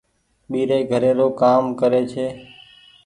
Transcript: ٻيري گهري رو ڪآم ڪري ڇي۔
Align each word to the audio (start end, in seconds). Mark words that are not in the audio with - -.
ٻيري 0.51 0.79
گهري 0.91 1.11
رو 1.19 1.27
ڪآم 1.41 1.63
ڪري 1.79 2.01
ڇي۔ 2.11 2.27